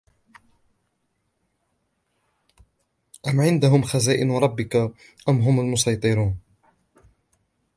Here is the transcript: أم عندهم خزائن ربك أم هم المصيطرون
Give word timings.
أم 3.27 3.41
عندهم 3.41 3.81
خزائن 3.83 4.31
ربك 4.31 4.75
أم 5.29 5.41
هم 5.41 5.59
المصيطرون 5.59 6.37